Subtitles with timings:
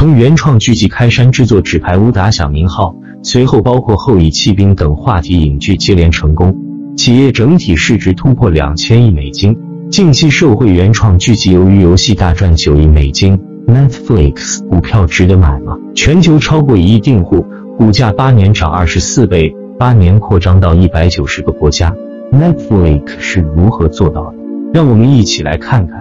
[0.00, 6.56] 从原创剧集开山之作《纸牌屋》打响名号，随后包括《后翼弃兵》等话题影剧接连成功，
[6.96, 9.54] 企业整体市值突破两千亿美金。
[9.90, 15.76] 近期受惠原创剧集《鱿鱼游戏》大赚九亿美金，Netflix 股票值得买吗？
[15.94, 17.44] 全球超过一亿订户，
[17.76, 21.94] 股价八年涨二十四倍，八年扩张到一百九十个国家
[22.32, 24.38] ，Netflix 是如何做到的？
[24.72, 25.99] 让我们一起来看看。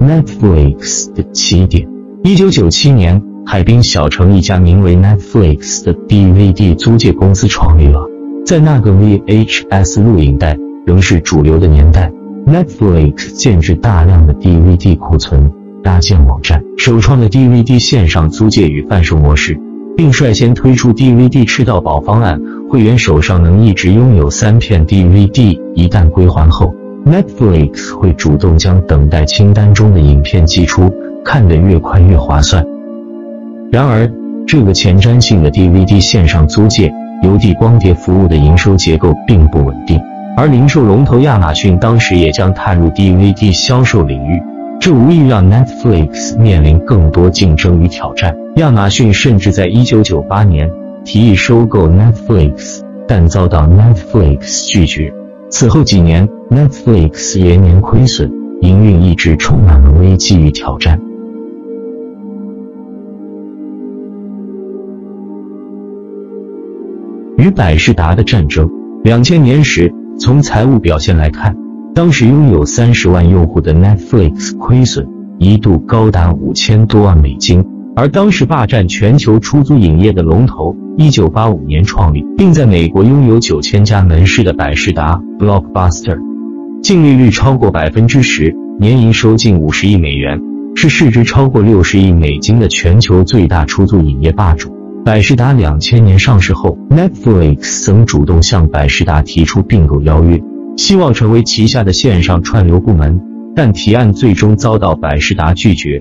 [0.00, 1.88] Netflix 的起点，
[2.22, 3.22] 一九九七年。
[3.44, 8.04] 海滨小城一家名为 Netflix 的 DVD 租借公司创立了。
[8.44, 12.12] 在那个 VHS 录影带仍是主流的年代
[12.46, 15.50] ，Netflix 建置大量的 DVD 库存，
[15.82, 19.58] 搭建网站，首创的 DVD 线上租借与贩售模式，
[19.96, 26.74] 并率先推出 DVD 吃到饱方案，会员手上能一直拥有三片 DVD，一旦归还后
[27.10, 30.92] ，Netflix 会主动将等待清单中的影片寄出，
[31.24, 32.64] 看得越快越划算。
[33.72, 34.10] 然而，
[34.46, 36.92] 这个前瞻性的 DVD 线上租借、
[37.22, 40.00] 邮递光碟服务的营收结构并不稳定，
[40.36, 44.42] 而零售龙头亚马逊当时也将踏入 DVD 销售领域，
[44.80, 48.34] 这无疑让 Netflix 面临更多竞争与挑战。
[48.56, 50.70] 亚马逊甚至在1998年
[51.04, 55.12] 提议收购 Netflix，但遭到 Netflix 拒绝。
[55.50, 61.00] 此后几年，Netflix 连年亏损，营运一直充满了危机与挑战。
[67.38, 68.68] 与百事达的战争。
[69.04, 71.56] 两千年时，从财务表现来看，
[71.94, 75.08] 当时拥有三十万用户的 Netflix 亏损
[75.38, 77.64] 一度高达五千多万美金。
[77.98, 86.16] 而当时霸占全球出租影业的龙头，一九八五年创立并在美国拥有九千家门市的百事达 （Blockbuster），
[86.80, 90.40] 净利率超过百分之十，年营收近五十亿美元，
[90.76, 94.72] 是市值超过六十亿美金的全球最大出租影业霸主。
[95.04, 100.40] 百事达两千年上市后，Netflix 曾主动向百事达提出并购邀约，
[100.76, 103.20] 希望成为旗下的线上串流部门，
[103.56, 106.00] 但提案最终遭到百事达拒绝。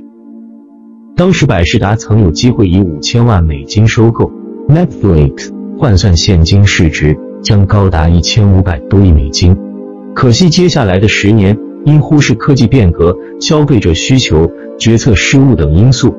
[1.18, 4.32] 当时百事达曾有机会以五千万美金收购
[4.70, 9.58] Netflix，换算现金市值将高达一千五百多亿美金。
[10.14, 14.48] 可惜接下来的十年，因忽视科技变革、消费者需求、
[14.78, 16.16] 决策失误等因素，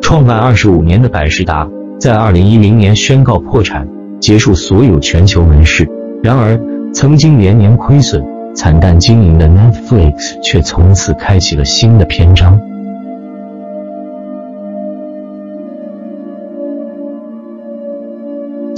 [0.00, 1.68] 创办二十五年的百事达。
[1.98, 3.88] 在二零一零年宣告破产，
[4.20, 5.84] 结束所有全球门市。
[6.22, 6.56] 然而，
[6.94, 8.24] 曾经连年亏损、
[8.54, 12.56] 惨淡经营的 Netflix 却从此开启了新的篇章，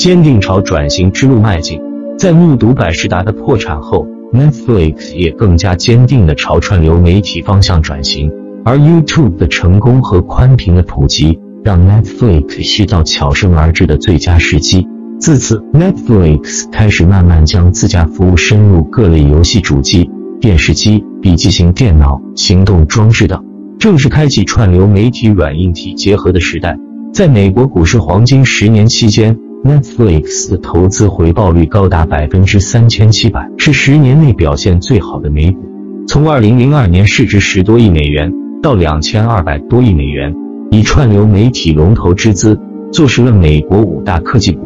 [0.01, 1.79] 坚定朝转型之路迈进。
[2.19, 8.33] 在目睹百事达的破产后，Netflix 也更加坚定地朝串流媒体方向转型。
[8.65, 11.39] 而 YouTube 的成功和宽屏的普及。
[11.63, 14.89] 让 Netflix 遇到悄生而至的最佳时机。
[15.19, 23.45] 自此，Netflix 开始慢慢将自家服务深入各类游戏主机、电视机、笔记型电脑、行动装置等，
[23.79, 26.79] 正式开启串流媒体软硬体结合的时代。
[27.13, 35.59] 在美国股市黄金十年期间，Netflix 的投资回报率高达百分之三千七百，是十年内表现最好的美股。
[36.07, 38.33] 从二零零二年市值十多亿美元
[38.63, 40.35] 到两千二百多亿美元。
[40.73, 42.57] 以串流媒体龙头之姿，
[42.93, 44.61] 坐实了美国五大科技股。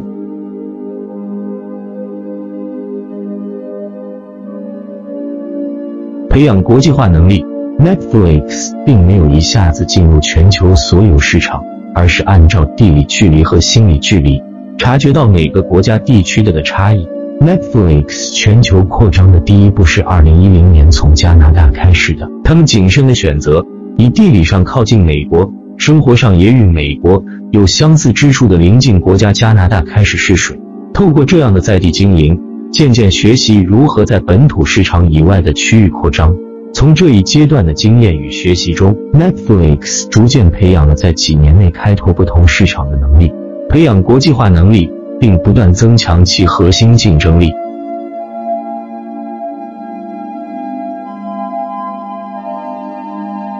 [6.29, 7.43] 培养国际化能力
[7.79, 11.63] ，Netflix 并没有一下子进入全球所有市场，
[11.95, 14.39] 而是按照地理距离和心理距离，
[14.77, 17.07] 察觉到每个国家地区的的差异。
[17.39, 23.65] Netflix 全球扩张的第一步是二零一零年从加拿大开始的，他们谨慎的选择
[23.97, 25.51] 以地理上靠近美国。
[25.77, 27.21] 生活上也与美国
[27.51, 30.57] 有相似之处的邻近国家加拿大开始试水，
[30.93, 32.39] 透过这样的在地经营，
[32.71, 36.33] 渐渐学习如何在本土市场以外的区域扩张。
[36.73, 43.31] 从这一阶段的经验与学习中，Netflix 逐渐培养了在几年内开拓不同市场的能力，
[43.75, 44.89] 培养国际化能力，
[45.19, 47.51] 并不断增强其核心竞争力。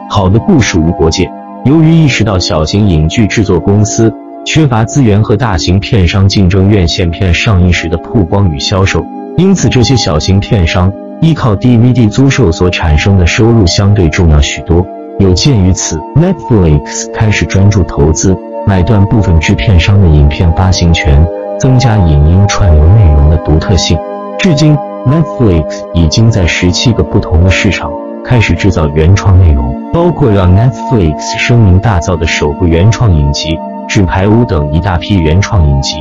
[0.08, 1.30] 好的故事无国界。
[1.66, 4.10] 由于意识到小型影剧制作公司
[4.46, 9.04] 缺乏资源和大型片商竞争院线片上映时的曝光与销售，
[9.36, 10.90] 因此这些小型片商
[11.20, 14.86] 依靠 DVD 租售所产生的收入相对重要许多。
[15.18, 18.34] 有鉴于此，Netflix 开始专注投资
[18.68, 21.24] 买断部分制片商的影片发行权，
[21.56, 23.96] 增加影音串流内容的独特性。
[24.40, 24.76] 至今
[25.06, 27.92] Netflix 已经在十七个不同的市场
[28.24, 33.50] 开始制造原创内容，包括让 Netflix 声名大噪的首部原创影集
[33.88, 35.98] 《纸牌屋》等一大批原创影集。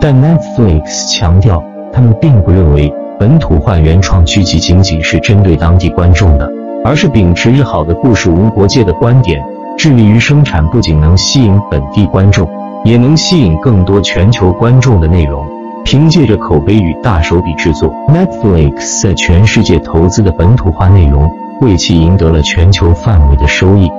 [0.00, 1.60] 但 Netflix 强调，
[1.92, 6.48] 他们并不认为本土化原创剧集仅仅是针对当地观众的，
[6.84, 9.42] 而是秉持日好的故事无国界的观点，
[9.78, 12.48] 致力于生产不仅能吸引本地观众，
[12.84, 15.46] 也能吸引更多全球观众的内容。
[15.82, 21.28] 凭借着口碑与大手笔制作，Netflix 在全世界投资的本土化内容，
[21.62, 23.90] 为其赢得了全球范围的收益。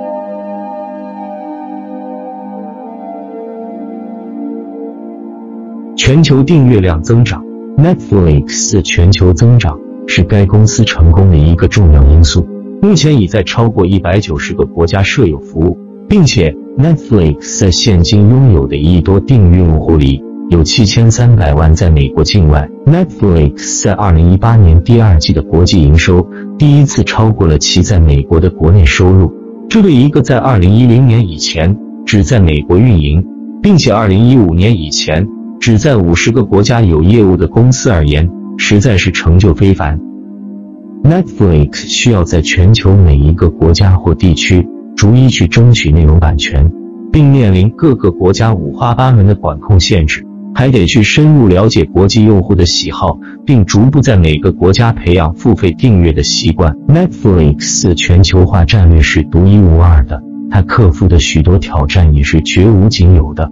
[5.96, 7.44] 全球订阅量增长
[7.76, 9.76] ，Netflix 的全球增长
[10.06, 12.46] 是该公司成功的一个重要因素。
[12.84, 20.20] 目前已在超过一百九十个国家设有服务，并且 Netflix 在现今拥有的一亿多订阅用户里，
[20.50, 22.68] 有七千三百万在美国境外。
[22.84, 29.32] Netflix 在二零一八年第二季的国际营收第一次超过了其在美国的国内收入，
[29.68, 33.24] 这对一个在二零一零年以前只在美国运营，
[33.62, 35.24] 并且二零一五年以前。
[35.60, 40.00] 只在五十个国家有业务的公司而言，实在是成就非凡。
[41.04, 44.66] Netflix 需要在全球每一个国家或地区
[44.96, 46.70] 逐一去争取内容版权，
[47.10, 56.72] 并面临各个国家五花八门的管控限制，还得去深入了解国际用户的喜好，并逐步在每个国家培养付费订阅的习惯。
[56.86, 63.50] Netflix 的全球化战略是独一无二的，它克服的许多挑战也是绝无仅有的。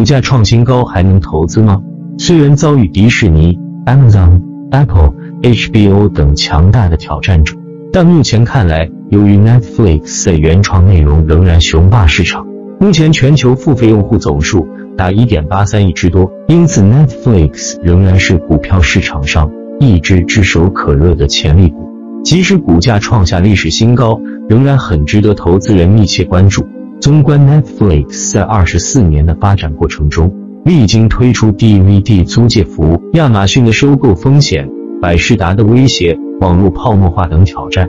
[0.00, 1.78] 股价创新高还能投资吗？
[2.16, 5.12] 虽然遭遇迪士尼、Amazon、Apple、
[5.42, 7.54] HBO 等强大的挑战者，
[7.92, 12.46] 但目前看来，由于 Netflix 的原创内容仍然雄霸市场，
[12.78, 14.66] 目前全球付费用户总数
[14.96, 19.50] 达1.83亿之多，因此 Netflix 仍然是股票市场上
[19.80, 21.86] 一只炙手可热的潜力股。
[22.24, 24.18] 即使股价创下历史新高，
[24.48, 26.66] 仍然很值得投资人密切关注。
[27.00, 30.30] 纵观 Netflix 在二十四年的发展过程中，
[30.66, 34.68] 历经推出 DVD 租借服务、亚马逊的收购风险、
[35.00, 37.88] 百事达的威胁、网络泡沫化等挑战，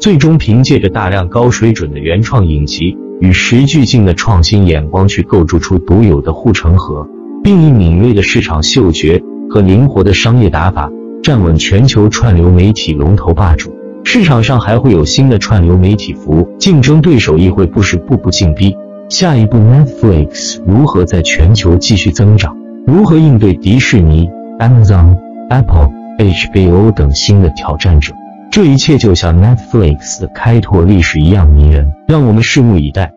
[0.00, 7.06] 最终凭借着大量高水准的原创影集与时俱进的创新眼光，去构筑出独有的护城河，
[7.44, 10.90] 并以敏锐的市场嗅觉和灵活的商业打法，
[11.22, 13.77] 站稳全球串流媒体龙头霸主。
[14.04, 18.74] 市场上还会有新的串流媒体服务，竞争对手亦会不时步步紧逼。
[19.08, 22.56] 下一步，Netflix 如何在全球继续增长？
[22.86, 24.28] 如何应对迪士尼、
[24.58, 25.16] Amazon、
[25.50, 28.14] Apple、HBO 等新的挑战者？
[28.50, 33.12] 这一切就像 Netflix 的开拓历史一样迷人，让我们拭目以待。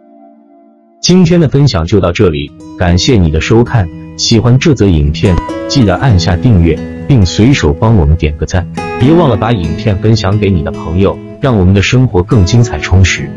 [0.99, 3.87] 今天的分享就到这里，感谢你的收看。
[4.17, 5.35] 喜欢这则影片，
[5.67, 6.77] 记得按下订阅。
[7.11, 8.65] 并随手帮我们点个赞，
[8.97, 13.29] 别忘了把影片分享给你的朋友，让我们的生活更精彩充实。